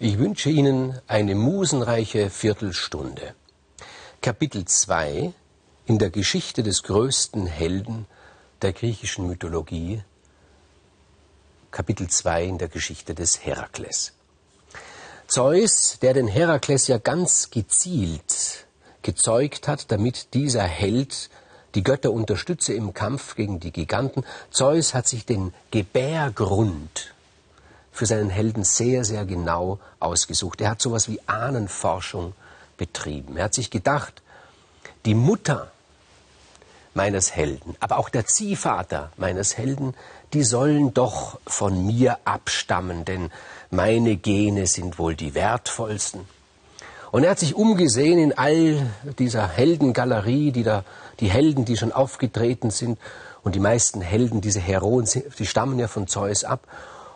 Ich 0.00 0.18
wünsche 0.18 0.50
Ihnen 0.50 1.00
eine 1.06 1.36
musenreiche 1.36 2.28
Viertelstunde. 2.28 3.36
Kapitel 4.20 4.64
2 4.64 5.32
in 5.86 5.98
der 6.00 6.10
Geschichte 6.10 6.64
des 6.64 6.82
größten 6.82 7.46
Helden 7.46 8.06
der 8.62 8.72
griechischen 8.72 9.28
Mythologie. 9.28 10.02
Kapitel 11.70 12.08
2 12.08 12.44
in 12.44 12.58
der 12.58 12.66
Geschichte 12.66 13.14
des 13.14 13.46
Herakles. 13.46 14.14
Zeus, 15.28 15.98
der 16.02 16.12
den 16.12 16.26
Herakles 16.26 16.88
ja 16.88 16.98
ganz 16.98 17.50
gezielt 17.50 18.66
gezeugt 19.02 19.68
hat, 19.68 19.92
damit 19.92 20.34
dieser 20.34 20.64
Held 20.64 21.30
die 21.76 21.84
Götter 21.84 22.10
unterstütze 22.10 22.72
im 22.72 22.94
Kampf 22.94 23.36
gegen 23.36 23.60
die 23.60 23.70
Giganten. 23.70 24.24
Zeus 24.50 24.92
hat 24.92 25.06
sich 25.06 25.24
den 25.24 25.54
Gebärgrund 25.70 27.13
für 27.94 28.06
seinen 28.06 28.28
Helden 28.28 28.64
sehr, 28.64 29.04
sehr 29.04 29.24
genau 29.24 29.78
ausgesucht. 30.00 30.60
Er 30.60 30.70
hat 30.70 30.82
sowas 30.82 31.08
wie 31.08 31.20
Ahnenforschung 31.26 32.34
betrieben. 32.76 33.36
Er 33.36 33.44
hat 33.44 33.54
sich 33.54 33.70
gedacht, 33.70 34.20
die 35.06 35.14
Mutter 35.14 35.70
meines 36.92 37.34
Helden, 37.34 37.76
aber 37.78 37.98
auch 37.98 38.08
der 38.08 38.26
Ziehvater 38.26 39.12
meines 39.16 39.56
Helden, 39.56 39.94
die 40.32 40.42
sollen 40.42 40.92
doch 40.92 41.38
von 41.46 41.86
mir 41.86 42.18
abstammen, 42.24 43.04
denn 43.04 43.30
meine 43.70 44.16
Gene 44.16 44.66
sind 44.66 44.98
wohl 44.98 45.14
die 45.14 45.34
wertvollsten. 45.34 46.26
Und 47.12 47.22
er 47.22 47.30
hat 47.30 47.38
sich 47.38 47.54
umgesehen 47.54 48.18
in 48.18 48.36
all 48.36 48.90
dieser 49.20 49.46
Heldengalerie, 49.48 50.50
die 50.50 50.64
da, 50.64 50.84
die 51.20 51.30
Helden, 51.30 51.64
die 51.64 51.76
schon 51.76 51.92
aufgetreten 51.92 52.70
sind, 52.70 52.98
und 53.44 53.54
die 53.54 53.60
meisten 53.60 54.00
Helden, 54.00 54.40
diese 54.40 54.58
Heroen, 54.58 55.08
die 55.38 55.46
stammen 55.46 55.78
ja 55.78 55.86
von 55.86 56.08
Zeus 56.08 56.42
ab. 56.42 56.66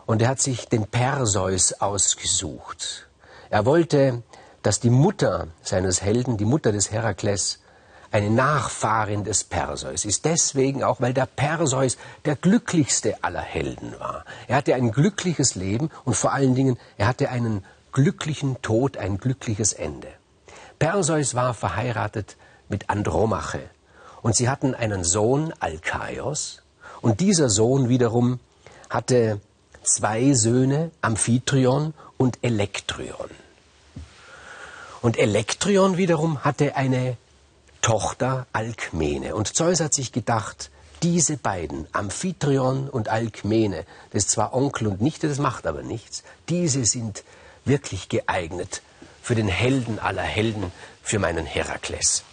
Und 0.08 0.22
er 0.22 0.28
hat 0.28 0.40
sich 0.40 0.70
den 0.70 0.86
Perseus 0.86 1.74
ausgesucht. 1.74 3.06
Er 3.50 3.66
wollte, 3.66 4.22
dass 4.62 4.80
die 4.80 4.88
Mutter 4.88 5.48
seines 5.60 6.00
Helden, 6.00 6.38
die 6.38 6.46
Mutter 6.46 6.72
des 6.72 6.90
Herakles, 6.90 7.58
eine 8.10 8.30
Nachfahrin 8.30 9.24
des 9.24 9.44
Perseus 9.44 10.06
ist. 10.06 10.24
Deswegen 10.24 10.82
auch, 10.82 11.02
weil 11.02 11.12
der 11.12 11.26
Perseus 11.26 11.98
der 12.24 12.36
glücklichste 12.36 13.22
aller 13.22 13.42
Helden 13.42 14.00
war. 14.00 14.24
Er 14.46 14.56
hatte 14.56 14.74
ein 14.74 14.92
glückliches 14.92 15.56
Leben 15.56 15.90
und 16.06 16.14
vor 16.14 16.32
allen 16.32 16.54
Dingen, 16.54 16.78
er 16.96 17.06
hatte 17.06 17.28
einen 17.28 17.62
glücklichen 17.92 18.62
Tod, 18.62 18.96
ein 18.96 19.18
glückliches 19.18 19.74
Ende. 19.74 20.08
Perseus 20.78 21.34
war 21.34 21.52
verheiratet 21.52 22.38
mit 22.70 22.88
Andromache 22.88 23.60
und 24.22 24.34
sie 24.34 24.48
hatten 24.48 24.74
einen 24.74 25.04
Sohn, 25.04 25.52
Alkaios, 25.60 26.62
und 27.02 27.20
dieser 27.20 27.50
Sohn 27.50 27.90
wiederum 27.90 28.40
hatte 28.88 29.42
zwei 29.94 30.34
Söhne, 30.34 30.90
Amphitryon 31.00 31.94
und 32.16 32.38
Elektryon. 32.42 33.30
Und 35.00 35.18
Elektryon 35.18 35.96
wiederum 35.96 36.44
hatte 36.44 36.76
eine 36.76 37.16
Tochter, 37.82 38.46
Alkmene. 38.52 39.34
Und 39.34 39.54
Zeus 39.54 39.80
hat 39.80 39.94
sich 39.94 40.12
gedacht, 40.12 40.70
diese 41.02 41.36
beiden, 41.36 41.86
Amphitryon 41.92 42.88
und 42.88 43.08
Alkmene, 43.08 43.84
das 44.10 44.24
ist 44.24 44.30
zwar 44.30 44.52
Onkel 44.52 44.88
und 44.88 45.00
Nichte, 45.00 45.28
das 45.28 45.38
macht 45.38 45.66
aber 45.66 45.82
nichts, 45.82 46.24
diese 46.48 46.84
sind 46.84 47.22
wirklich 47.64 48.08
geeignet 48.08 48.82
für 49.22 49.34
den 49.34 49.48
Helden 49.48 49.98
aller 49.98 50.22
Helden, 50.22 50.72
für 51.02 51.18
meinen 51.18 51.46
Herakles. 51.46 52.24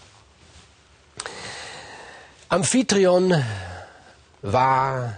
Amphitryon 2.50 3.44
war 4.42 5.18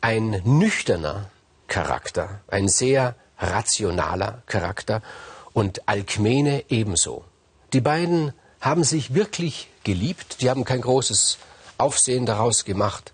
ein 0.00 0.42
nüchterner 0.44 1.30
Charakter, 1.66 2.40
ein 2.48 2.68
sehr 2.68 3.14
rationaler 3.38 4.42
Charakter 4.46 5.02
und 5.52 5.88
Alkmene 5.88 6.64
ebenso. 6.68 7.24
Die 7.72 7.80
beiden 7.80 8.32
haben 8.60 8.84
sich 8.84 9.14
wirklich 9.14 9.68
geliebt, 9.84 10.40
die 10.40 10.50
haben 10.50 10.64
kein 10.64 10.80
großes 10.80 11.38
Aufsehen 11.78 12.26
daraus 12.26 12.64
gemacht. 12.64 13.12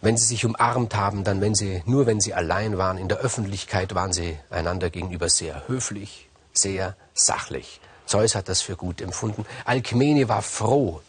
Wenn 0.00 0.16
sie 0.16 0.26
sich 0.26 0.44
umarmt 0.44 0.94
haben, 0.94 1.24
dann 1.24 1.40
wenn 1.40 1.54
sie, 1.54 1.82
nur 1.86 2.06
wenn 2.06 2.20
sie 2.20 2.34
allein 2.34 2.78
waren, 2.78 2.98
in 2.98 3.08
der 3.08 3.18
Öffentlichkeit 3.18 3.94
waren 3.94 4.12
sie 4.12 4.38
einander 4.50 4.90
gegenüber 4.90 5.28
sehr 5.28 5.68
höflich, 5.68 6.28
sehr 6.52 6.96
sachlich. 7.14 7.80
Zeus 8.06 8.34
hat 8.34 8.48
das 8.48 8.62
für 8.62 8.76
gut 8.76 9.00
empfunden. 9.00 9.44
Alkmene 9.64 10.28
war 10.28 10.42
froh, 10.42 11.02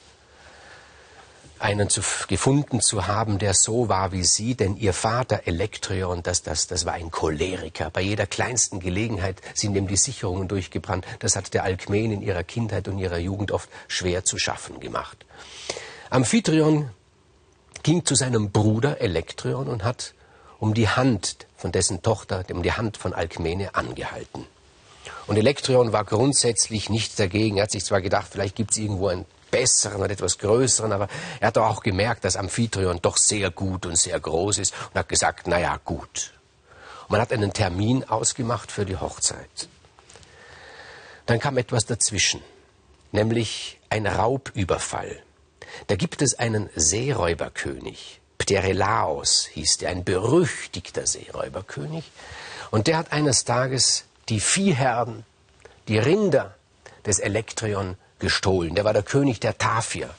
einen 1.59 1.89
zu, 1.89 2.01
gefunden 2.27 2.81
zu 2.81 3.07
haben, 3.07 3.39
der 3.39 3.53
so 3.53 3.89
war 3.89 4.11
wie 4.11 4.23
sie, 4.23 4.55
denn 4.55 4.77
ihr 4.77 4.93
Vater 4.93 5.41
Elektrion, 5.45 6.23
das, 6.23 6.43
das, 6.43 6.67
das 6.67 6.85
war 6.85 6.93
ein 6.93 7.11
Choleriker. 7.11 7.89
Bei 7.89 8.01
jeder 8.01 8.25
kleinsten 8.25 8.79
Gelegenheit 8.79 9.41
sind 9.53 9.75
ihm 9.75 9.87
die 9.87 9.97
Sicherungen 9.97 10.47
durchgebrannt. 10.47 11.05
Das 11.19 11.35
hat 11.35 11.53
der 11.53 11.63
Alkmen 11.63 12.11
in 12.11 12.21
ihrer 12.21 12.43
Kindheit 12.43 12.87
und 12.87 12.99
ihrer 12.99 13.17
Jugend 13.17 13.51
oft 13.51 13.69
schwer 13.87 14.23
zu 14.23 14.37
schaffen 14.37 14.79
gemacht. 14.79 15.25
Amphitryon 16.09 16.89
ging 17.83 18.05
zu 18.05 18.15
seinem 18.15 18.51
Bruder 18.51 19.01
Elektrion 19.01 19.67
und 19.67 19.83
hat 19.83 20.13
um 20.59 20.73
die 20.73 20.89
Hand 20.89 21.47
von 21.55 21.71
dessen 21.71 22.01
Tochter, 22.01 22.43
um 22.51 22.63
die 22.63 22.73
Hand 22.73 22.97
von 22.97 23.13
Alkmene 23.13 23.75
angehalten. 23.75 24.45
Und 25.27 25.37
Elektrion 25.37 25.91
war 25.91 26.05
grundsätzlich 26.05 26.89
nicht 26.89 27.19
dagegen. 27.19 27.57
Er 27.57 27.63
hat 27.63 27.71
sich 27.71 27.83
zwar 27.85 28.01
gedacht, 28.01 28.27
vielleicht 28.31 28.55
gibt 28.55 28.71
es 28.71 28.77
irgendwo 28.77 29.07
ein 29.07 29.25
besseren 29.51 30.01
oder 30.01 30.11
etwas 30.11 30.37
größeren, 30.37 30.91
aber 30.91 31.07
er 31.39 31.47
hat 31.47 31.57
auch 31.57 31.81
gemerkt, 31.81 32.23
dass 32.23 32.35
Amphitryon 32.35 32.99
doch 33.01 33.17
sehr 33.17 33.49
gut 33.51 33.85
und 33.85 33.97
sehr 33.97 34.19
groß 34.19 34.59
ist 34.59 34.73
und 34.93 34.99
hat 34.99 35.09
gesagt, 35.09 35.47
na 35.47 35.59
ja, 35.59 35.79
gut. 35.83 36.33
Und 37.03 37.11
man 37.11 37.21
hat 37.21 37.31
einen 37.31 37.53
Termin 37.53 38.03
ausgemacht 38.03 38.71
für 38.71 38.85
die 38.85 38.97
Hochzeit. 38.97 39.69
Dann 41.25 41.39
kam 41.39 41.57
etwas 41.57 41.85
dazwischen, 41.85 42.41
nämlich 43.11 43.79
ein 43.89 44.07
Raubüberfall. 44.07 45.21
Da 45.87 45.95
gibt 45.95 46.21
es 46.21 46.39
einen 46.39 46.69
Seeräuberkönig, 46.75 48.21
Pterelaos 48.37 49.45
hieß 49.47 49.77
der, 49.79 49.89
ein 49.89 50.03
berüchtigter 50.03 51.05
Seeräuberkönig, 51.05 52.09
und 52.71 52.87
der 52.87 52.97
hat 52.97 53.11
eines 53.11 53.45
Tages 53.45 54.05
die 54.29 54.39
Viehherden, 54.39 55.25
die 55.87 55.97
Rinder 55.97 56.55
des 57.05 57.19
Elektrion 57.19 57.97
gestohlen. 58.19 58.75
Der 58.75 58.85
war 58.85 58.93
der 58.93 59.03
König 59.03 59.39
der 59.39 59.57
Tafier. 59.57 60.09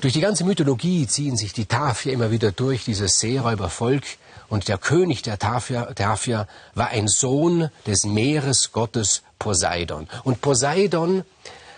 Durch 0.00 0.12
die 0.12 0.20
ganze 0.20 0.44
Mythologie 0.44 1.06
ziehen 1.06 1.36
sich 1.36 1.52
die 1.52 1.66
Tafier 1.66 2.12
immer 2.12 2.30
wieder 2.30 2.52
durch, 2.52 2.84
dieses 2.84 3.18
Seeräubervolk. 3.18 4.04
Und 4.48 4.68
der 4.68 4.78
König 4.78 5.22
der 5.22 5.38
Tafier, 5.38 5.94
Tafier 5.94 6.46
war 6.74 6.88
ein 6.88 7.08
Sohn 7.08 7.70
des 7.86 8.04
Meeresgottes 8.04 9.22
Poseidon. 9.38 10.06
Und 10.22 10.40
Poseidon 10.40 11.24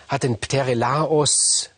hat 0.07 0.23
den 0.23 0.37
Pterelaos 0.37 1.69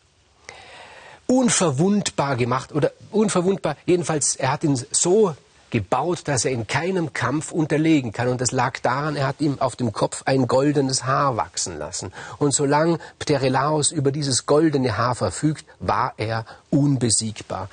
unverwundbar 1.26 2.36
gemacht, 2.36 2.72
oder 2.72 2.92
unverwundbar, 3.10 3.76
jedenfalls, 3.86 4.36
er 4.36 4.52
hat 4.52 4.64
ihn 4.64 4.78
so 4.90 5.34
gebaut, 5.72 6.28
dass 6.28 6.44
er 6.44 6.52
in 6.52 6.66
keinem 6.68 7.12
Kampf 7.12 7.50
unterlegen 7.50 8.12
kann. 8.12 8.28
Und 8.28 8.40
das 8.40 8.52
lag 8.52 8.78
daran, 8.80 9.16
er 9.16 9.26
hat 9.26 9.40
ihm 9.40 9.60
auf 9.60 9.74
dem 9.74 9.92
Kopf 9.92 10.22
ein 10.26 10.46
goldenes 10.46 11.04
Haar 11.04 11.36
wachsen 11.36 11.78
lassen. 11.78 12.12
Und 12.38 12.54
solange 12.54 12.98
Pterelaos 13.18 13.90
über 13.90 14.12
dieses 14.12 14.46
goldene 14.46 14.96
Haar 14.96 15.16
verfügt, 15.16 15.64
war 15.80 16.12
er 16.18 16.44
unbesiegbar. 16.70 17.70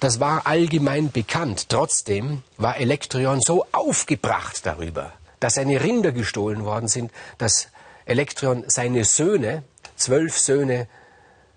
Das 0.00 0.18
war 0.18 0.46
allgemein 0.46 1.12
bekannt. 1.12 1.68
Trotzdem 1.68 2.42
war 2.56 2.78
Elektrion 2.78 3.40
so 3.40 3.66
aufgebracht 3.70 4.64
darüber, 4.64 5.12
dass 5.38 5.54
seine 5.54 5.82
Rinder 5.82 6.12
gestohlen 6.12 6.64
worden 6.64 6.88
sind, 6.88 7.12
dass 7.36 7.68
Elektrion 8.06 8.64
seine 8.66 9.04
Söhne, 9.04 9.62
zwölf 9.96 10.38
Söhne, 10.38 10.88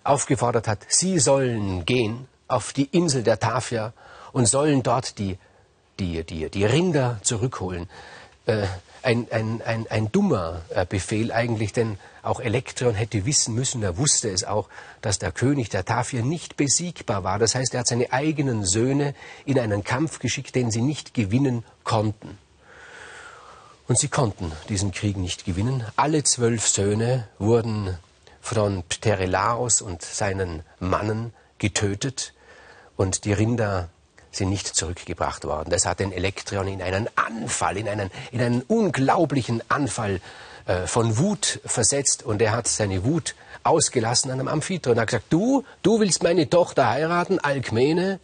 aufgefordert 0.04 0.68
hat, 0.68 0.80
sie 0.89 1.19
sollen 1.19 1.86
gehen 1.86 2.27
auf 2.50 2.74
die 2.74 2.86
Insel 2.86 3.24
der 3.24 3.39
Tafia 3.39 3.94
und 4.33 4.48
sollen 4.48 4.83
dort 4.83 5.19
die 5.19 5.38
die, 6.00 6.24
die, 6.24 6.50
die 6.50 6.66
Rinder 6.66 7.19
zurückholen. 7.24 7.90
Äh, 8.46 8.68
ein, 9.01 9.28
ein, 9.31 9.62
ein, 9.62 9.88
ein 9.90 10.12
dummer 10.12 10.62
äh, 10.69 10.86
Befehl 10.86 11.31
eigentlich, 11.31 11.72
denn 11.74 11.98
auch 12.22 12.40
Elektrion 12.40 12.96
hätte 12.96 13.25
wissen 13.25 13.56
müssen, 13.56 13.81
er 13.81 13.98
wusste 13.98 14.30
es 14.30 14.44
auch, 14.44 14.68
dass 15.01 15.19
der 15.19 15.31
König 15.31 15.69
der 15.69 15.86
Tafir 15.86 16.24
nicht 16.24 16.57
besiegbar 16.57 17.24
war. 17.24 17.40
Das 17.40 17.56
heißt, 17.56 17.74
er 17.74 17.81
hat 17.81 17.88
seine 17.88 18.12
eigenen 18.12 18.66
Söhne 18.66 19.16
in 19.46 19.60
einen 19.60 19.84
Kampf 19.84 20.19
geschickt, 20.19 20.56
den 20.56 20.72
sie 20.72 20.81
nicht 20.81 21.13
gewinnen 21.13 21.63
konnten. 21.84 22.38
Und 23.88 23.98
sie 23.98 24.10
konnten 24.10 24.52
diesen 24.68 24.92
Krieg 24.92 25.18
nicht 25.18 25.45
gewinnen. 25.45 25.84
Alle 25.95 26.24
zwölf 26.24 26.68
Söhne 26.68 27.28
wurden 27.40 27.98
von 28.42 28.84
Pterelaos 28.84 29.81
und 29.81 30.02
seinen 30.02 30.63
Mannen 30.80 31.34
getötet 31.57 32.34
und 32.95 33.25
die 33.25 33.34
Rinder 33.34 33.90
sind 34.31 34.50
nicht 34.50 34.68
zurückgebracht 34.68 35.44
worden. 35.46 35.70
Das 35.70 35.86
hat 35.86 36.00
den 36.00 36.12
Elektrion 36.12 36.68
in 36.68 36.81
einen 36.81 37.10
Anfall, 37.16 37.78
in 37.78 37.88
einen, 37.90 38.12
in 38.31 38.42
einen 38.42 38.62
unglaublichen 38.62 39.62
Anfall 39.70 40.22
äh, 40.66 40.88
von 40.88 41.18
Wut 41.18 41.60
versetzt 41.66 42.24
und 42.24 42.42
er 42.42 42.52
hat 42.52 42.68
seine 42.68 43.04
Wut 43.04 43.36
ausgelassen 43.64 44.31
an 44.31 44.40
einem 44.40 44.48
Amphitryon. 44.48 44.98
Er 44.98 45.02
hat 45.02 45.08
gesagt, 45.10 45.26
du, 45.30 45.64
du 45.81 46.00
willst 46.00 46.24
meine 46.24 46.50
Tochter 46.50 46.90
heiraten, 46.90 47.40
Alkmene, 47.40 48.20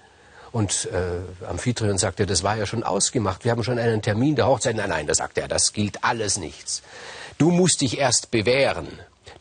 Und 0.56 0.88
äh, 0.94 1.46
Amphitryon 1.46 1.98
sagte, 1.98 2.25
das 2.25 2.42
war 2.42 2.56
ja 2.56 2.66
schon 2.66 2.84
ausgemacht. 2.84 3.44
Wir 3.44 3.52
haben 3.52 3.62
schon 3.66 3.78
einen 3.78 4.02
Termin 4.02 4.38
der 4.38 4.48
Hochzeit. 4.48 4.78
Nein, 4.78 4.88
nein, 4.88 5.06
da 5.06 5.13
sagte 5.13 5.42
er, 5.42 5.50
das 5.50 5.74
gilt 5.74 6.06
alles 6.06 6.38
nichts. 6.38 6.81
Du 7.38 7.52
musst 7.52 7.81
dich 7.81 8.00
erst 8.00 8.31
bewähren. 8.31 8.88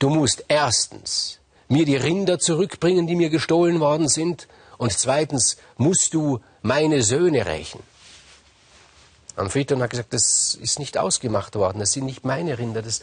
Du 0.01 0.11
musst 0.11 0.45
erstens 0.49 1.39
mir 1.69 1.85
die 1.85 1.95
Rinder 1.95 2.41
zurückbringen, 2.41 3.07
die 3.07 3.15
mir 3.15 3.31
gestohlen 3.31 3.79
worden 3.79 4.09
sind. 4.09 4.49
Und 4.77 4.93
zweitens 4.93 5.57
musst 5.77 6.15
du 6.15 6.41
meine 6.65 7.03
Söhne 7.03 7.45
rächen. 7.45 7.81
Amphitryon 9.37 9.83
hat 9.83 9.91
gesagt, 9.91 10.15
das 10.15 10.55
ist 10.55 10.79
nicht 10.79 10.97
ausgemacht 10.97 11.55
worden, 11.57 11.79
das 11.79 11.93
sind 11.93 12.07
nicht 12.07 12.25
meine 12.25 12.59
Rinder, 12.59 12.81
das 12.81 13.03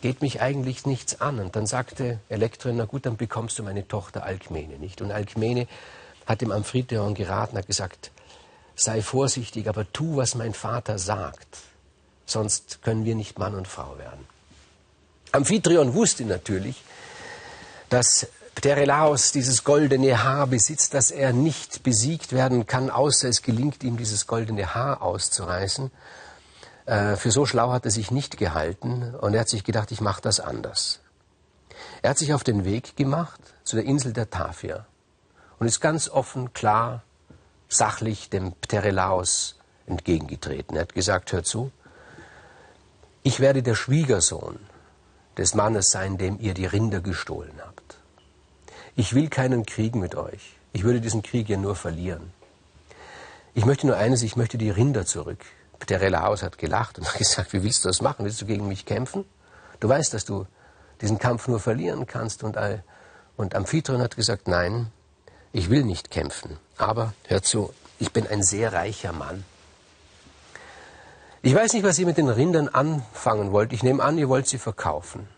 geht 0.00 0.20
mich 0.20 0.40
eigentlich 0.40 0.84
nichts 0.84 1.20
an. 1.20 1.38
Und 1.38 1.54
dann 1.54 1.66
sagte 1.66 2.18
Elektron, 2.28 2.76
na 2.76 2.84
gut, 2.84 3.06
dann 3.06 3.16
bekommst 3.16 3.58
du 3.58 3.62
meine 3.62 3.86
Tochter 3.86 4.24
Alkmene 4.24 4.78
nicht. 4.78 5.00
Und 5.00 5.12
Alkmene 5.12 5.68
hat 6.26 6.40
dem 6.40 6.50
Amphitryon 6.50 7.14
geraten, 7.14 7.56
hat 7.56 7.68
gesagt, 7.68 8.10
sei 8.74 9.00
vorsichtig, 9.00 9.68
aber 9.68 9.90
tu, 9.92 10.16
was 10.16 10.34
mein 10.34 10.52
Vater 10.52 10.98
sagt, 10.98 11.58
sonst 12.26 12.82
können 12.82 13.04
wir 13.04 13.14
nicht 13.14 13.38
Mann 13.38 13.54
und 13.54 13.68
Frau 13.68 13.96
werden. 13.96 14.26
Amphitryon 15.30 15.94
wusste 15.94 16.24
natürlich, 16.24 16.82
dass 17.90 18.26
Pterelaos 18.56 19.32
dieses 19.32 19.64
goldene 19.64 20.24
Haar 20.24 20.46
besitzt, 20.46 20.94
dass 20.94 21.10
er 21.10 21.34
nicht 21.34 21.82
besiegt 21.82 22.32
werden 22.32 22.66
kann, 22.66 22.88
außer 22.88 23.28
es 23.28 23.42
gelingt 23.42 23.84
ihm, 23.84 23.98
dieses 23.98 24.26
goldene 24.26 24.74
Haar 24.74 25.02
auszureißen. 25.02 25.90
Äh, 26.86 27.16
für 27.16 27.30
so 27.30 27.44
schlau 27.44 27.70
hat 27.70 27.84
er 27.84 27.90
sich 27.90 28.10
nicht 28.10 28.38
gehalten 28.38 29.14
und 29.14 29.34
er 29.34 29.40
hat 29.40 29.50
sich 29.50 29.62
gedacht, 29.62 29.92
ich 29.92 30.00
mache 30.00 30.22
das 30.22 30.40
anders. 30.40 31.00
Er 32.00 32.10
hat 32.10 32.18
sich 32.18 32.32
auf 32.32 32.44
den 32.44 32.64
Weg 32.64 32.96
gemacht 32.96 33.38
zu 33.62 33.76
der 33.76 33.84
Insel 33.84 34.14
der 34.14 34.30
Tafia 34.30 34.86
und 35.58 35.66
ist 35.66 35.80
ganz 35.80 36.08
offen, 36.08 36.54
klar, 36.54 37.02
sachlich 37.68 38.30
dem 38.30 38.52
Pterelaos 38.52 39.56
entgegengetreten. 39.86 40.76
Er 40.76 40.82
hat 40.82 40.94
gesagt, 40.94 41.30
hör 41.34 41.44
zu, 41.44 41.72
ich 43.22 43.38
werde 43.38 43.62
der 43.62 43.74
Schwiegersohn 43.74 44.58
des 45.36 45.54
Mannes 45.54 45.90
sein, 45.90 46.16
dem 46.16 46.40
ihr 46.40 46.54
die 46.54 46.64
Rinder 46.64 47.02
gestohlen 47.02 47.60
habt. 47.62 47.98
Ich 48.98 49.14
will 49.14 49.28
keinen 49.28 49.66
Krieg 49.66 49.94
mit 49.94 50.14
euch. 50.14 50.56
Ich 50.72 50.82
würde 50.82 51.02
diesen 51.02 51.22
Krieg 51.22 51.50
ja 51.50 51.58
nur 51.58 51.76
verlieren. 51.76 52.32
Ich 53.52 53.66
möchte 53.66 53.86
nur 53.86 53.96
eines, 53.96 54.22
ich 54.22 54.36
möchte 54.36 54.56
die 54.56 54.70
Rinder 54.70 55.04
zurück. 55.04 55.44
Der 55.90 56.00
Relaus 56.00 56.42
hat 56.42 56.56
gelacht 56.56 56.98
und 56.98 57.06
hat 57.06 57.18
gesagt, 57.18 57.52
wie 57.52 57.62
willst 57.62 57.84
du 57.84 57.88
das 57.88 58.00
machen? 58.00 58.24
Willst 58.24 58.40
du 58.40 58.46
gegen 58.46 58.66
mich 58.68 58.86
kämpfen? 58.86 59.26
Du 59.80 59.88
weißt, 59.88 60.14
dass 60.14 60.24
du 60.24 60.46
diesen 61.02 61.18
Kampf 61.18 61.46
nur 61.46 61.60
verlieren 61.60 62.06
kannst. 62.06 62.42
Und, 62.42 62.56
und 63.36 63.54
Amphitryon 63.54 64.00
hat 64.00 64.16
gesagt, 64.16 64.48
nein, 64.48 64.90
ich 65.52 65.68
will 65.68 65.84
nicht 65.84 66.10
kämpfen. 66.10 66.56
Aber, 66.78 67.12
hör 67.26 67.42
zu, 67.42 67.74
ich 67.98 68.12
bin 68.12 68.26
ein 68.26 68.42
sehr 68.42 68.72
reicher 68.72 69.12
Mann. 69.12 69.44
Ich 71.42 71.54
weiß 71.54 71.74
nicht, 71.74 71.84
was 71.84 71.98
ihr 71.98 72.06
mit 72.06 72.16
den 72.16 72.30
Rindern 72.30 72.68
anfangen 72.68 73.52
wollt. 73.52 73.74
Ich 73.74 73.82
nehme 73.82 74.02
an, 74.02 74.16
ihr 74.16 74.30
wollt 74.30 74.48
sie 74.48 74.58
verkaufen. 74.58 75.28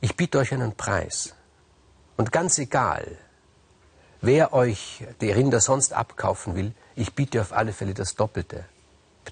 Ich 0.00 0.16
biete 0.16 0.38
euch 0.38 0.52
einen 0.52 0.74
Preis. 0.74 1.34
Und 2.18 2.32
ganz 2.32 2.58
egal, 2.58 3.06
wer 4.20 4.52
euch 4.52 5.06
die 5.20 5.30
Rinder 5.30 5.60
sonst 5.60 5.92
abkaufen 5.92 6.56
will, 6.56 6.74
ich 6.96 7.14
biete 7.14 7.40
auf 7.40 7.52
alle 7.52 7.72
Fälle 7.72 7.94
das 7.94 8.16
Doppelte. 8.16 8.64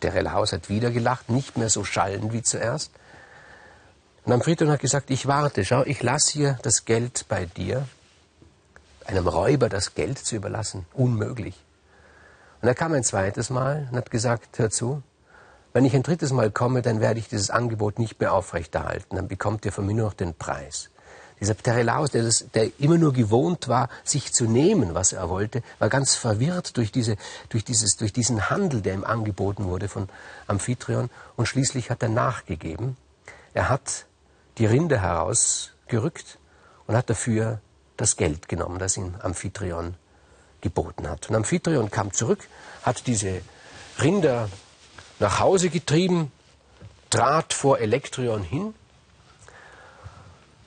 Der 0.02 0.14
Rellhaus 0.14 0.52
hat 0.52 0.68
wieder 0.68 0.92
gelacht, 0.92 1.28
nicht 1.28 1.58
mehr 1.58 1.68
so 1.68 1.82
schallend 1.82 2.32
wie 2.32 2.42
zuerst. 2.42 2.92
Und 4.24 4.32
Amfriton 4.32 4.70
hat 4.70 4.80
gesagt, 4.80 5.10
ich 5.10 5.26
warte, 5.26 5.64
schau, 5.64 5.82
ich 5.82 6.00
lasse 6.00 6.32
hier 6.32 6.58
das 6.62 6.84
Geld 6.84 7.26
bei 7.28 7.46
dir. 7.46 7.88
Einem 9.04 9.26
Räuber 9.26 9.68
das 9.68 9.94
Geld 9.94 10.18
zu 10.18 10.36
überlassen, 10.36 10.86
unmöglich. 10.92 11.60
Und 12.62 12.68
er 12.68 12.74
kam 12.76 12.92
ein 12.92 13.02
zweites 13.02 13.50
Mal 13.50 13.88
und 13.90 13.96
hat 13.96 14.12
gesagt, 14.12 14.60
hör 14.60 14.70
zu, 14.70 15.02
wenn 15.72 15.84
ich 15.84 15.94
ein 15.96 16.04
drittes 16.04 16.32
Mal 16.32 16.52
komme, 16.52 16.82
dann 16.82 17.00
werde 17.00 17.18
ich 17.18 17.28
dieses 17.28 17.50
Angebot 17.50 17.98
nicht 17.98 18.20
mehr 18.20 18.32
aufrechterhalten, 18.32 19.16
dann 19.16 19.26
bekommt 19.26 19.64
ihr 19.64 19.72
von 19.72 19.84
mir 19.86 19.94
nur 19.94 20.06
noch 20.06 20.14
den 20.14 20.34
Preis. 20.34 20.90
Dieser 21.40 21.54
Pterelaus, 21.54 22.12
der, 22.12 22.22
das, 22.22 22.46
der 22.54 22.70
immer 22.80 22.96
nur 22.96 23.12
gewohnt 23.12 23.68
war, 23.68 23.90
sich 24.04 24.32
zu 24.32 24.46
nehmen, 24.46 24.94
was 24.94 25.12
er 25.12 25.28
wollte, 25.28 25.62
war 25.78 25.90
ganz 25.90 26.14
verwirrt 26.14 26.76
durch, 26.78 26.90
diese, 26.90 27.16
durch, 27.50 27.62
dieses, 27.62 27.96
durch 27.96 28.12
diesen 28.12 28.48
Handel, 28.48 28.80
der 28.80 28.94
ihm 28.94 29.04
angeboten 29.04 29.66
wurde 29.66 29.88
von 29.88 30.08
Amphitryon. 30.46 31.10
Und 31.36 31.46
schließlich 31.46 31.90
hat 31.90 32.02
er 32.02 32.08
nachgegeben. 32.08 32.96
Er 33.52 33.68
hat 33.68 34.06
die 34.56 34.66
Rinde 34.66 35.00
herausgerückt 35.00 36.38
und 36.86 36.96
hat 36.96 37.10
dafür 37.10 37.60
das 37.98 38.16
Geld 38.16 38.48
genommen, 38.48 38.78
das 38.78 38.96
ihm 38.96 39.14
Amphitryon 39.20 39.94
geboten 40.62 41.08
hat. 41.08 41.28
Und 41.28 41.36
Amphitryon 41.36 41.90
kam 41.90 42.12
zurück, 42.12 42.48
hat 42.82 43.06
diese 43.06 43.42
Rinder 44.00 44.48
nach 45.18 45.38
Hause 45.38 45.68
getrieben, 45.68 46.32
trat 47.10 47.52
vor 47.52 47.78
Elektrion 47.78 48.42
hin 48.42 48.74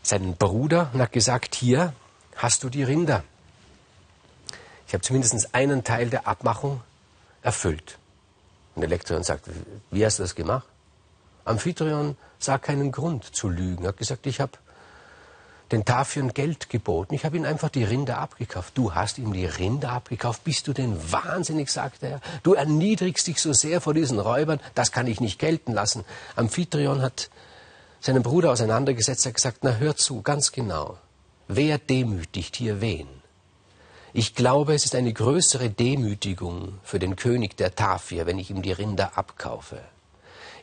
seinen 0.09 0.35
Bruder 0.35 0.89
und 0.93 1.01
hat 1.01 1.11
gesagt, 1.11 1.55
hier 1.55 1.93
hast 2.35 2.63
du 2.63 2.69
die 2.69 2.83
Rinder. 2.83 3.23
Ich 4.87 4.93
habe 4.93 5.01
zumindest 5.01 5.53
einen 5.53 5.83
Teil 5.83 6.09
der 6.09 6.27
Abmachung 6.27 6.81
erfüllt. 7.43 7.97
Und 8.75 8.83
Elektrion 8.83 9.23
sagt, 9.23 9.45
wie 9.91 10.05
hast 10.05 10.19
du 10.19 10.23
das 10.23 10.35
gemacht? 10.35 10.65
Amphitryon 11.45 12.17
sah 12.39 12.57
keinen 12.57 12.91
Grund 12.91 13.23
zu 13.23 13.49
lügen. 13.49 13.83
Er 13.83 13.89
hat 13.89 13.97
gesagt, 13.97 14.25
ich 14.25 14.39
habe 14.39 14.53
den 15.71 15.85
Tafion 15.85 16.33
Geld 16.33 16.69
geboten. 16.69 17.13
Ich 17.13 17.25
habe 17.25 17.37
ihm 17.37 17.45
einfach 17.45 17.69
die 17.69 17.83
Rinder 17.83 18.17
abgekauft. 18.17 18.75
Du 18.75 18.95
hast 18.95 19.19
ihm 19.19 19.33
die 19.33 19.45
Rinder 19.45 19.91
abgekauft. 19.91 20.43
Bist 20.43 20.67
du 20.67 20.73
denn 20.73 21.11
wahnsinnig, 21.11 21.69
sagte 21.69 22.07
er. 22.07 22.21
Du 22.41 22.53
erniedrigst 22.53 23.27
dich 23.27 23.39
so 23.39 23.53
sehr 23.53 23.79
vor 23.79 23.93
diesen 23.93 24.19
Räubern. 24.19 24.59
Das 24.73 24.91
kann 24.91 25.05
ich 25.05 25.21
nicht 25.21 25.37
gelten 25.37 25.73
lassen. 25.73 26.03
Amphitryon 26.35 27.01
hat 27.01 27.29
seinen 27.99 28.23
Bruder 28.23 28.51
auseinandergesetzt, 28.51 29.25
hat 29.25 29.35
gesagt, 29.35 29.59
na 29.61 29.75
hör 29.75 29.95
zu, 29.95 30.21
ganz 30.21 30.51
genau. 30.51 30.97
Wer 31.47 31.77
demütigt 31.77 32.55
hier 32.55 32.81
wen? 32.81 33.07
Ich 34.13 34.33
glaube, 34.33 34.73
es 34.73 34.85
ist 34.85 34.95
eine 34.95 35.13
größere 35.13 35.69
Demütigung 35.69 36.79
für 36.83 36.99
den 36.99 37.15
König 37.15 37.57
der 37.57 37.75
Tafir, 37.75 38.25
wenn 38.25 38.39
ich 38.39 38.49
ihm 38.49 38.61
die 38.61 38.71
Rinder 38.71 39.17
abkaufe. 39.17 39.81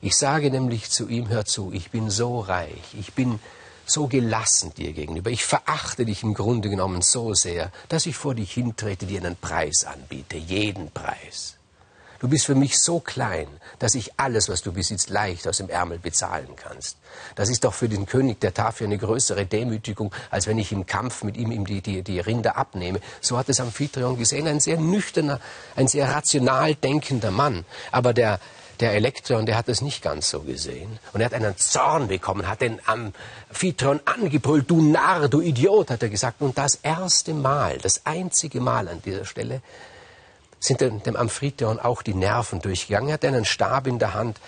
Ich 0.00 0.16
sage 0.16 0.50
nämlich 0.50 0.90
zu 0.90 1.08
ihm, 1.08 1.28
hör 1.28 1.44
zu, 1.44 1.72
ich 1.72 1.90
bin 1.90 2.10
so 2.10 2.40
reich, 2.40 2.94
ich 2.98 3.14
bin 3.14 3.38
so 3.86 4.08
gelassen 4.08 4.74
dir 4.74 4.92
gegenüber, 4.92 5.30
ich 5.30 5.44
verachte 5.44 6.04
dich 6.04 6.22
im 6.22 6.34
Grunde 6.34 6.68
genommen 6.68 7.02
so 7.02 7.34
sehr, 7.34 7.70
dass 7.88 8.06
ich 8.06 8.16
vor 8.16 8.34
dich 8.34 8.52
hintrete, 8.52 9.06
dir 9.06 9.20
einen 9.20 9.36
Preis 9.36 9.84
anbiete, 9.84 10.36
jeden 10.36 10.90
Preis. 10.90 11.55
Du 12.20 12.28
bist 12.28 12.46
für 12.46 12.54
mich 12.54 12.78
so 12.78 13.00
klein, 13.00 13.48
dass 13.78 13.94
ich 13.94 14.18
alles, 14.18 14.48
was 14.48 14.62
du 14.62 14.72
besitzt, 14.72 15.10
leicht 15.10 15.46
aus 15.46 15.58
dem 15.58 15.68
Ärmel 15.68 15.98
bezahlen 15.98 16.48
kannst. 16.56 16.96
Das 17.34 17.48
ist 17.48 17.64
doch 17.64 17.74
für 17.74 17.88
den 17.88 18.06
König 18.06 18.40
der 18.40 18.54
Tafel 18.54 18.84
eine 18.84 18.98
größere 18.98 19.46
Demütigung, 19.46 20.14
als 20.30 20.46
wenn 20.46 20.58
ich 20.58 20.72
im 20.72 20.86
Kampf 20.86 21.22
mit 21.22 21.36
ihm, 21.36 21.64
die, 21.64 21.80
die, 21.80 22.02
die 22.02 22.20
Rinder 22.20 22.56
abnehme. 22.56 23.00
So 23.20 23.36
hat 23.36 23.48
es 23.48 23.60
Amphitryon 23.60 24.18
gesehen. 24.18 24.46
Ein 24.46 24.60
sehr 24.60 24.78
nüchterner, 24.78 25.40
ein 25.74 25.88
sehr 25.88 26.08
rational 26.08 26.74
denkender 26.74 27.30
Mann. 27.30 27.64
Aber 27.92 28.14
der, 28.14 28.40
der 28.80 28.92
Elektron, 28.92 29.46
der 29.46 29.56
hat 29.56 29.68
es 29.68 29.80
nicht 29.80 30.02
ganz 30.02 30.30
so 30.30 30.40
gesehen. 30.40 30.98
Und 31.12 31.20
er 31.20 31.26
hat 31.26 31.34
einen 31.34 31.56
Zorn 31.56 32.08
bekommen, 32.08 32.48
hat 32.48 32.60
den 32.60 32.80
Amphitryon 32.86 34.00
angebrüllt, 34.04 34.70
du 34.70 34.80
Narr, 34.80 35.28
du 35.28 35.40
Idiot, 35.40 35.90
hat 35.90 36.02
er 36.02 36.08
gesagt. 36.08 36.40
Und 36.40 36.58
das 36.58 36.76
erste 36.76 37.34
Mal, 37.34 37.78
das 37.78 38.04
einzige 38.04 38.60
Mal 38.60 38.88
an 38.88 39.02
dieser 39.02 39.24
Stelle, 39.24 39.62
sind 40.58 40.80
dem 40.80 41.16
Amphitryon 41.16 41.78
auch 41.78 42.02
die 42.02 42.14
Nerven 42.14 42.60
durchgegangen. 42.60 43.08
Er 43.08 43.14
hat 43.14 43.24
einen 43.24 43.44
Stab 43.44 43.86
in 43.86 43.98
der 43.98 44.14
Hand. 44.14 44.38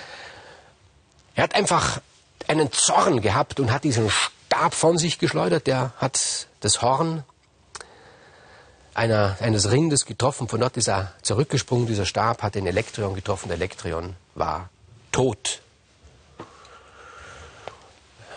Er 1.35 1.45
hat 1.45 1.55
einfach 1.55 2.01
einen 2.47 2.73
Zorn 2.73 3.21
gehabt 3.21 3.61
und 3.61 3.71
hat 3.71 3.85
diesen 3.85 4.11
Stab 4.11 4.75
von 4.75 4.99
sich 4.99 5.19
geschleudert. 5.19 5.67
Der 5.67 5.93
hat 5.99 6.49
das 6.61 6.83
Horn 6.83 7.25
einer, 8.95 9.37
eines 9.41 9.71
Rindes 9.71 10.07
getroffen. 10.07 10.49
Von 10.49 10.61
dort 10.61 10.77
ist 10.77 10.89
er 10.89 11.13
zurückgesprungen. 11.23 11.87
Dieser 11.87 12.07
Stab 12.07 12.43
hat 12.43 12.55
den 12.55 12.67
Elektrion 12.67 13.15
getroffen. 13.15 13.49
Der 13.49 13.57
Elektrion 13.57 14.17
war 14.35 14.71
tot. 15.13 15.61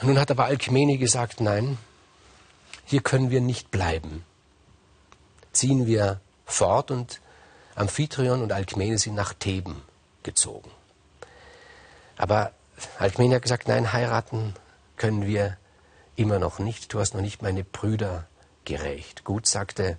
Nun 0.04 0.20
hat 0.20 0.32
aber 0.32 0.46
Alkmene 0.46 0.98
gesagt, 0.98 1.42
nein, 1.42 1.78
hier 2.86 3.01
können 3.01 3.30
wir 3.30 3.42
nicht 3.42 3.72
bleiben. 3.72 4.25
Ziehen 5.51 5.86
wir 5.86 6.20
fort 6.46 6.92
und 6.92 7.22
Amphitryon 7.75 8.42
und 8.42 8.51
Alkmene 8.51 8.98
sind 8.98 9.16
nach 9.16 9.34
Theben 9.34 9.82
gezogen. 10.24 10.70
Aber 12.18 12.51
Alkmene 13.00 13.36
hat 13.36 13.44
gesagt, 13.44 13.68
nein, 13.68 13.94
heiraten 13.94 14.54
können 14.98 15.25
wir 15.25 15.58
immer 16.16 16.40
noch 16.40 16.60
nicht. 16.60 16.94
Du 16.94 17.00
hast 17.00 17.13
noch 17.13 17.22
nicht 17.22 17.42
meine 17.42 17.63
Brüder 17.63 18.28
gerecht. 18.66 19.24
Gut, 19.24 19.48
sagte 19.48 19.98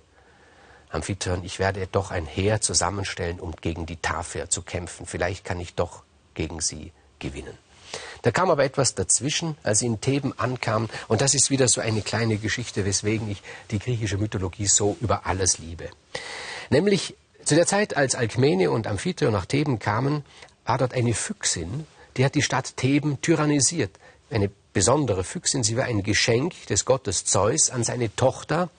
Amphitryon, 0.89 1.43
ich 1.43 1.59
werde 1.59 1.87
doch 1.87 2.11
ein 2.11 2.25
Heer 2.25 2.61
zusammenstellen, 2.61 3.39
um 3.39 3.55
gegen 3.55 3.85
die 3.85 3.97
Tafel 3.97 4.47
zu 4.49 4.61
kämpfen. 4.61 5.05
Vielleicht 5.05 5.43
kann 5.43 5.59
ich 5.59 5.73
doch 5.73 6.03
gegen 6.35 6.61
sie 6.61 6.91
gewinnen. 7.19 7.57
Da 8.21 8.31
kam 8.31 8.49
aber 8.49 8.63
etwas 8.63 8.95
dazwischen, 8.95 9.57
als 9.63 9.79
sie 9.79 9.87
in 9.87 10.01
Theben 10.01 10.37
ankamen. 10.37 10.89
Und 11.07 11.21
das 11.21 11.33
ist 11.33 11.49
wieder 11.49 11.67
so 11.67 11.81
eine 11.81 12.01
kleine 12.01 12.37
Geschichte, 12.37 12.85
weswegen 12.85 13.29
ich 13.29 13.43
die 13.71 13.79
griechische 13.79 14.17
Mythologie 14.17 14.67
so 14.67 14.97
über 15.01 15.25
alles 15.25 15.57
liebe. 15.57 15.89
Nämlich 16.69 17.15
zu 17.45 17.55
der 17.55 17.65
Zeit, 17.65 17.95
als 17.97 18.15
Alkmene 18.15 18.71
und 18.71 18.87
Amphitryon 18.87 19.33
nach 19.33 19.45
Theben 19.45 19.79
kamen, 19.79 20.23
war 20.65 20.77
dort 20.77 20.93
eine 20.93 21.13
Füchsin, 21.13 21.85
die 22.17 22.25
hat 22.25 22.35
die 22.35 22.41
Stadt 22.41 22.77
Theben 22.77 23.21
tyrannisiert. 23.21 23.91
Eine 24.29 24.49
besondere 24.73 25.23
Füchsin, 25.23 25.63
sie 25.63 25.77
war 25.77 25.85
ein 25.85 26.03
Geschenk 26.03 26.67
des 26.67 26.85
Gottes 26.85 27.25
Zeus 27.25 27.69
an 27.69 27.83
seine 27.83 28.15
Tochter, 28.15 28.69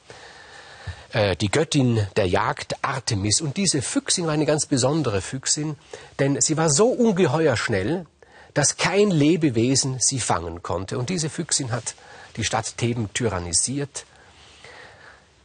äh, 1.12 1.36
die 1.36 1.50
Göttin 1.50 2.06
der 2.16 2.26
Jagd 2.26 2.76
Artemis. 2.82 3.40
Und 3.40 3.56
diese 3.56 3.82
Füchsin 3.82 4.26
war 4.26 4.32
eine 4.32 4.46
ganz 4.46 4.66
besondere 4.66 5.20
Füchsin, 5.20 5.76
denn 6.18 6.40
sie 6.40 6.56
war 6.56 6.70
so 6.70 6.88
ungeheuer 6.88 7.56
schnell, 7.56 8.06
dass 8.52 8.76
kein 8.76 9.10
Lebewesen 9.10 9.98
sie 10.00 10.20
fangen 10.20 10.62
konnte. 10.62 10.98
Und 10.98 11.08
diese 11.08 11.30
Füchsin 11.30 11.72
hat 11.72 11.94
die 12.36 12.44
Stadt 12.44 12.76
Theben 12.78 13.12
tyrannisiert. 13.12 14.04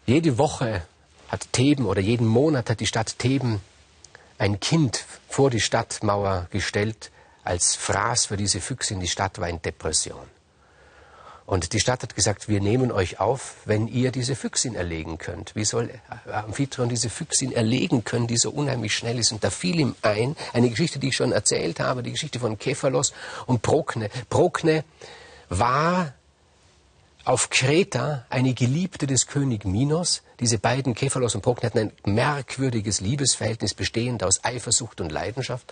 Jede 0.05 0.37
Woche 0.37 0.83
hat 1.29 1.53
Theben 1.53 1.85
oder 1.85 2.01
jeden 2.01 2.27
Monat 2.27 2.69
hat 2.69 2.79
die 2.79 2.87
Stadt 2.87 3.17
Theben 3.19 3.61
ein 4.37 4.59
Kind 4.59 5.05
vor 5.27 5.49
die 5.49 5.61
Stadtmauer 5.61 6.47
gestellt 6.51 7.11
als 7.43 7.75
Fraß 7.75 8.25
für 8.25 8.37
diese 8.37 8.61
Füchsin. 8.61 8.99
Die 8.99 9.07
Stadt 9.07 9.39
war 9.39 9.49
in 9.49 9.61
Depression. 9.61 10.21
Und 11.45 11.73
die 11.73 11.79
Stadt 11.79 12.03
hat 12.03 12.15
gesagt, 12.15 12.47
wir 12.47 12.61
nehmen 12.61 12.91
euch 12.91 13.19
auf, 13.19 13.55
wenn 13.65 13.87
ihr 13.87 14.11
diese 14.11 14.35
Füchsin 14.35 14.75
erlegen 14.75 15.17
könnt. 15.17 15.55
Wie 15.55 15.65
soll 15.65 15.89
Amphitryon 16.31 16.89
diese 16.89 17.09
Füchsin 17.09 17.51
erlegen 17.51 18.03
können, 18.03 18.27
die 18.27 18.37
so 18.37 18.51
unheimlich 18.51 18.93
schnell 18.93 19.17
ist? 19.17 19.31
Und 19.31 19.43
da 19.43 19.49
fiel 19.49 19.79
ihm 19.79 19.95
ein, 20.03 20.35
eine 20.53 20.69
Geschichte, 20.69 20.99
die 20.99 21.07
ich 21.07 21.15
schon 21.15 21.31
erzählt 21.31 21.79
habe, 21.79 22.03
die 22.03 22.11
Geschichte 22.11 22.39
von 22.39 22.59
Kephalos 22.59 23.13
und 23.47 23.63
Prokne. 23.63 24.11
Prokne 24.29 24.83
war 25.49 26.13
auf 27.25 27.49
Kreta 27.49 28.25
eine 28.29 28.53
Geliebte 28.53 29.07
des 29.07 29.27
König 29.27 29.65
Minos. 29.65 30.23
Diese 30.39 30.57
beiden, 30.57 30.95
Kephalos 30.95 31.35
und 31.35 31.41
Prokne, 31.41 31.67
hatten 31.67 31.79
ein 31.79 31.91
merkwürdiges 32.05 33.01
Liebesverhältnis 33.01 33.73
bestehend 33.73 34.23
aus 34.23 34.43
Eifersucht 34.43 35.01
und 35.01 35.11
Leidenschaft. 35.11 35.71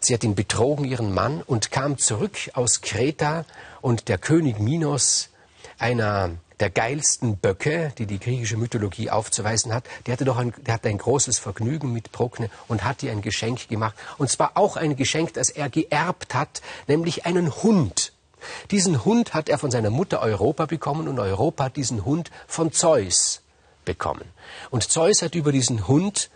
Sie 0.00 0.14
hat 0.14 0.24
ihn 0.24 0.34
betrogen, 0.34 0.84
ihren 0.84 1.12
Mann, 1.12 1.42
und 1.42 1.70
kam 1.70 1.98
zurück 1.98 2.36
aus 2.54 2.80
Kreta 2.80 3.44
und 3.80 4.08
der 4.08 4.18
König 4.18 4.60
Minos, 4.60 5.30
einer 5.78 6.30
der 6.60 6.70
geilsten 6.70 7.36
Böcke, 7.36 7.92
die 7.98 8.06
die 8.06 8.18
griechische 8.18 8.56
Mythologie 8.56 9.10
aufzuweisen 9.10 9.74
hat, 9.74 9.84
der 10.06 10.12
hatte 10.12 10.24
doch 10.24 10.38
ein, 10.38 10.54
der 10.64 10.74
hatte 10.74 10.88
ein 10.88 10.98
großes 10.98 11.38
Vergnügen 11.38 11.92
mit 11.92 12.12
Prokne 12.12 12.50
und 12.68 12.84
hat 12.84 13.02
ihr 13.02 13.12
ein 13.12 13.20
Geschenk 13.20 13.68
gemacht. 13.68 13.94
Und 14.16 14.30
zwar 14.30 14.52
auch 14.56 14.76
ein 14.76 14.96
Geschenk, 14.96 15.34
das 15.34 15.50
er 15.50 15.68
geerbt 15.68 16.34
hat, 16.34 16.62
nämlich 16.86 17.26
einen 17.26 17.54
Hund. 17.62 18.12
Diesen 18.70 19.04
Hund 19.04 19.34
hat 19.34 19.48
er 19.48 19.58
von 19.58 19.70
seiner 19.70 19.90
Mutter 19.90 20.20
Europa 20.20 20.66
bekommen 20.66 21.08
und 21.08 21.18
Europa 21.18 21.64
hat 21.64 21.76
diesen 21.76 22.04
Hund 22.04 22.30
von 22.46 22.72
Zeus 22.72 23.42
bekommen. 23.84 24.24
Und 24.70 24.90
Zeus 24.90 25.22
hat 25.22 25.34
über 25.34 25.52
diesen 25.52 25.88
Hund 25.88 26.30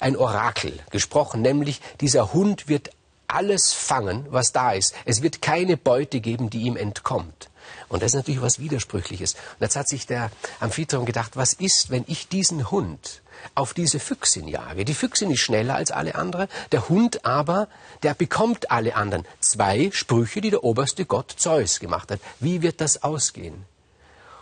ein 0.00 0.16
Orakel 0.16 0.78
gesprochen, 0.90 1.42
nämlich 1.42 1.80
dieser 2.00 2.32
Hund 2.32 2.68
wird 2.68 2.90
alles 3.26 3.72
fangen, 3.72 4.26
was 4.30 4.52
da 4.52 4.72
ist. 4.72 4.94
Es 5.04 5.22
wird 5.22 5.42
keine 5.42 5.76
Beute 5.76 6.20
geben, 6.20 6.50
die 6.50 6.62
ihm 6.62 6.76
entkommt. 6.76 7.48
Und 7.88 8.02
das 8.02 8.12
ist 8.12 8.16
natürlich 8.16 8.42
was 8.42 8.58
Widersprüchliches. 8.58 9.34
Und 9.34 9.60
jetzt 9.60 9.76
hat 9.76 9.88
sich 9.88 10.06
der 10.06 10.30
Amphitryon 10.60 11.06
gedacht, 11.06 11.36
was 11.36 11.52
ist, 11.52 11.90
wenn 11.90 12.04
ich 12.06 12.28
diesen 12.28 12.70
Hund 12.70 13.21
auf 13.54 13.74
diese 13.74 13.98
Füchsin 13.98 14.48
jage? 14.48 14.84
Die 14.84 14.94
Füchsin 14.94 15.30
ist 15.30 15.40
schneller 15.40 15.74
als 15.74 15.90
alle 15.90 16.14
anderen, 16.14 16.48
der 16.72 16.88
Hund 16.88 17.24
aber, 17.24 17.68
der 18.02 18.14
bekommt 18.14 18.70
alle 18.70 18.94
anderen. 18.96 19.24
Zwei 19.40 19.90
Sprüche, 19.92 20.40
die 20.40 20.50
der 20.50 20.64
oberste 20.64 21.04
Gott 21.04 21.34
Zeus 21.36 21.80
gemacht 21.80 22.10
hat. 22.10 22.20
Wie 22.40 22.62
wird 22.62 22.80
das 22.80 23.02
ausgehen? 23.02 23.64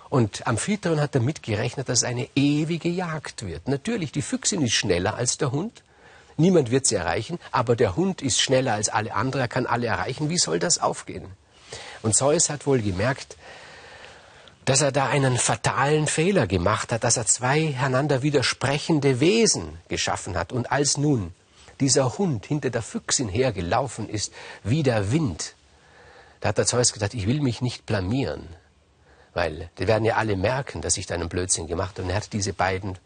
Und 0.09 0.47
Amphitryon 0.47 1.01
hat 1.01 1.15
damit 1.15 1.43
gerechnet, 1.43 1.89
dass 1.89 2.03
eine 2.03 2.29
ewige 2.35 2.89
Jagd 2.89 3.47
wird. 3.47 3.69
Natürlich, 3.69 4.11
die 4.11 4.23
Füchsin 4.23 4.63
ist 4.63 4.75
schneller 4.75 5.15
als 5.15 5.39
der 5.39 5.53
Hund, 5.53 5.83
Niemand 6.41 6.71
wird 6.71 6.87
sie 6.87 6.95
erreichen, 6.95 7.39
aber 7.53 7.77
der 7.77 7.97
Hund 7.97 8.23
ist 8.23 8.41
schneller 8.41 8.73
als 8.73 8.89
alle 8.89 9.15
anderen, 9.15 9.43
er 9.43 9.49
kann 9.49 9.67
alle 9.67 9.89
erreichen. 9.89 10.31
Wie 10.31 10.39
soll 10.39 10.59
das 10.59 10.79
aufgehen? 10.79 11.27
Und 12.01 12.17
Zeus 12.17 12.49
hat 12.49 12.67
wohl 12.67 12.81
gemerkt, 12.81 13.37
dass 14.71 14.83
er 14.83 14.93
da 14.93 15.09
einen 15.09 15.37
fatalen 15.37 16.07
Fehler 16.07 16.47
gemacht 16.47 16.93
hat, 16.93 17.03
dass 17.03 17.17
er 17.17 17.27
zwei 17.27 17.77
einander 17.83 18.23
widersprechende 18.23 19.19
Wesen 19.19 19.81
geschaffen 19.89 20.39
hat. 20.39 20.53
Und 20.53 20.71
als 20.71 20.97
nun 20.97 21.35
dieser 21.81 22.19
Hund 22.19 22.47
hinter 22.47 22.71
der 22.71 22.81
Füchsin 22.81 23.29
hergelaufen 23.29 24.09
ist, 24.09 24.33
wie 24.63 24.85
der 24.85 25.11
Wind, 25.11 25.57
da 26.39 26.51
hat 26.51 26.59
der 26.59 26.67
Zeus 26.67 26.93
gesagt, 26.93 27.15
ich 27.15 27.27
will 27.27 27.41
mich 27.41 27.63
nicht 27.63 27.85
blamieren, 27.85 28.47
weil 29.35 29.71
die 29.79 29.89
werden 29.89 30.05
ja 30.05 30.15
alle 30.15 30.37
merken, 30.37 30.83
dass 30.83 30.99
ich 30.99 31.07
da 31.07 31.17
einen 31.17 31.29
Blödsinn 31.29 31.67
gemacht 31.67 31.99
habe. 31.99 32.05
Und 32.05 32.11
er 32.11 32.17
hat 32.19 32.33
diese 32.33 32.53
beiden 32.53 32.97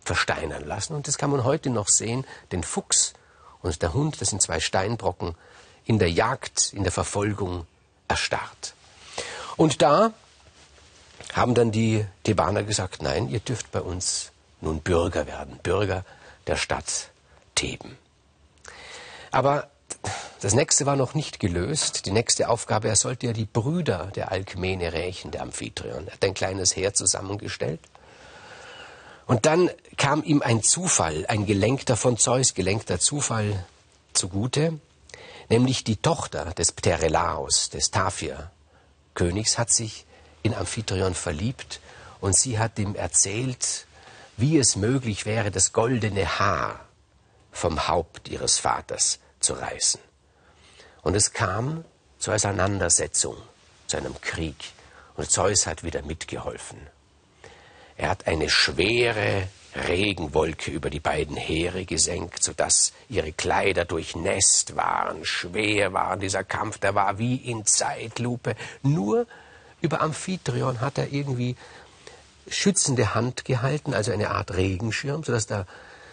versteinern 0.00 0.66
lassen. 0.66 0.96
Und 0.96 1.06
das 1.06 1.18
kann 1.18 1.30
man 1.30 1.44
heute 1.44 1.70
noch 1.70 1.86
sehen. 1.86 2.26
Den 2.50 2.64
Fuchs 2.64 3.12
und 3.60 3.80
der 3.80 3.94
Hund, 3.94 4.20
das 4.20 4.30
sind 4.30 4.42
zwei 4.42 4.58
Steinbrocken, 4.58 5.36
in 5.84 6.00
der 6.00 6.10
Jagd, 6.10 6.72
in 6.72 6.82
der 6.82 6.90
Verfolgung 6.90 7.64
erstarrt. 8.08 8.74
Und 9.56 9.82
da 9.82 10.12
haben 11.32 11.54
dann 11.54 11.72
die 11.72 12.04
Thebaner 12.24 12.62
gesagt, 12.62 13.02
nein, 13.02 13.28
ihr 13.28 13.40
dürft 13.40 13.72
bei 13.72 13.80
uns 13.80 14.32
nun 14.60 14.80
Bürger 14.80 15.26
werden, 15.26 15.58
Bürger 15.62 16.04
der 16.46 16.56
Stadt 16.56 17.10
Theben. 17.54 17.96
Aber 19.30 19.70
das 20.40 20.54
nächste 20.54 20.86
war 20.86 20.96
noch 20.96 21.14
nicht 21.14 21.38
gelöst. 21.38 22.06
Die 22.06 22.10
nächste 22.10 22.48
Aufgabe, 22.48 22.88
er 22.88 22.96
sollte 22.96 23.26
ja 23.26 23.32
die 23.32 23.44
Brüder 23.44 24.10
der 24.14 24.32
Alkmene 24.32 24.92
rächen, 24.92 25.30
der 25.30 25.42
Amphitryon. 25.42 26.06
Er 26.06 26.14
hat 26.14 26.24
ein 26.24 26.34
kleines 26.34 26.74
Heer 26.74 26.94
zusammengestellt 26.94 27.80
und 29.26 29.46
dann 29.46 29.70
kam 29.96 30.22
ihm 30.24 30.42
ein 30.42 30.62
Zufall, 30.62 31.24
ein 31.26 31.46
gelenkter 31.46 31.96
von 31.96 32.18
Zeus 32.18 32.54
gelenkter 32.54 32.98
Zufall 32.98 33.64
zugute, 34.12 34.78
nämlich 35.48 35.84
die 35.84 35.96
Tochter 35.96 36.46
des 36.52 36.72
Pterelaos, 36.72 37.70
des 37.70 37.90
Tafir-Königs, 37.90 39.58
hat 39.58 39.70
sich 39.70 40.06
in 40.42 40.54
Amphitryon 40.54 41.14
verliebt 41.14 41.80
und 42.20 42.36
sie 42.36 42.58
hat 42.58 42.78
ihm 42.78 42.94
erzählt, 42.94 43.86
wie 44.36 44.58
es 44.58 44.76
möglich 44.76 45.26
wäre, 45.26 45.50
das 45.50 45.72
goldene 45.72 46.38
Haar 46.38 46.80
vom 47.50 47.88
Haupt 47.88 48.28
ihres 48.28 48.58
Vaters 48.58 49.18
zu 49.40 49.54
reißen. 49.54 50.00
Und 51.02 51.14
es 51.14 51.32
kam 51.32 51.84
zur 52.18 52.34
Auseinandersetzung, 52.34 53.36
zu 53.86 53.96
einem 53.96 54.18
Krieg. 54.20 54.56
Und 55.16 55.30
Zeus 55.30 55.66
hat 55.66 55.82
wieder 55.84 56.02
mitgeholfen. 56.02 56.78
Er 57.96 58.08
hat 58.08 58.26
eine 58.26 58.48
schwere 58.48 59.48
Regenwolke 59.74 60.70
über 60.70 60.90
die 60.90 61.00
beiden 61.00 61.36
Heere 61.36 61.84
gesenkt, 61.84 62.42
sodass 62.42 62.92
ihre 63.08 63.32
Kleider 63.32 63.84
durchnässt 63.84 64.76
waren, 64.76 65.24
schwer 65.24 65.92
waren. 65.92 66.20
Dieser 66.20 66.44
Kampf, 66.44 66.78
der 66.78 66.94
war 66.94 67.18
wie 67.18 67.36
in 67.36 67.66
Zeitlupe. 67.66 68.54
Nur 68.82 69.26
über 69.82 70.00
Amphitryon 70.00 70.80
hat 70.80 70.98
er 70.98 71.12
irgendwie 71.12 71.56
schützende 72.48 73.14
Hand 73.14 73.44
gehalten, 73.44 73.94
also 73.94 74.12
eine 74.12 74.30
Art 74.30 74.54
Regenschirm, 74.54 75.22
sodass 75.24 75.46
der 75.46 75.66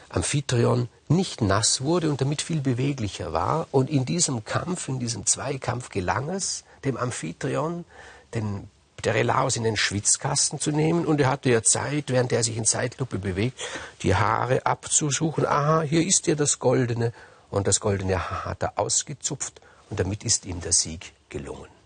Amphitryon 0.09 0.89
nicht 1.07 1.41
nass 1.41 1.81
wurde 1.81 2.09
und 2.09 2.21
damit 2.21 2.41
viel 2.41 2.61
beweglicher 2.61 3.31
war. 3.33 3.67
Und 3.71 3.89
in 3.89 4.05
diesem 4.05 4.43
Kampf, 4.43 4.87
in 4.87 4.99
diesem 4.99 5.25
Zweikampf 5.25 5.89
gelang 5.89 6.29
es 6.29 6.63
dem 6.83 6.97
Amphitryon, 6.97 7.85
den 8.33 8.69
der 9.05 9.15
Relaus 9.15 9.55
in 9.55 9.63
den 9.63 9.77
Schwitzkasten 9.77 10.59
zu 10.59 10.71
nehmen 10.71 11.05
und 11.05 11.21
er 11.21 11.29
hatte 11.29 11.49
ja 11.49 11.63
Zeit, 11.63 12.05
während 12.07 12.33
er 12.33 12.43
sich 12.43 12.57
in 12.57 12.65
Zeitlupe 12.65 13.17
bewegt, 13.17 13.57
die 14.01 14.13
Haare 14.15 14.65
abzusuchen. 14.65 15.45
Aha, 15.45 15.81
hier 15.81 16.05
ist 16.05 16.27
ja 16.27 16.35
das 16.35 16.59
Goldene 16.59 17.13
und 17.49 17.67
das 17.67 17.79
goldene 17.79 18.29
Haar 18.29 18.45
hat 18.45 18.63
er 18.63 18.77
ausgezupft 18.77 19.61
und 19.89 19.99
damit 20.01 20.23
ist 20.25 20.45
ihm 20.45 20.59
der 20.59 20.73
Sieg 20.73 21.13
gelungen. 21.29 21.78